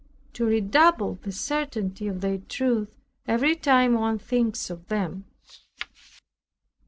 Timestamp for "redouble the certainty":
0.47-2.07